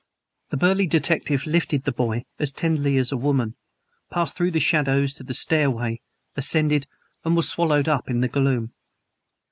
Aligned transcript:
The 0.49 0.57
burly 0.57 0.87
detective 0.87 1.45
lifted 1.45 1.83
the 1.83 1.91
boy 1.91 2.25
as 2.39 2.51
tenderly 2.51 2.97
as 2.97 3.11
a 3.11 3.17
woman, 3.17 3.55
passed 4.09 4.35
through 4.35 4.49
the 4.49 4.59
shadows 4.59 5.13
to 5.13 5.23
the 5.23 5.35
stairway, 5.35 6.01
ascended, 6.35 6.87
and 7.23 7.35
was 7.35 7.47
swallowed 7.47 7.87
up 7.87 8.09
in 8.09 8.21
the 8.21 8.27
gloom. 8.27 8.73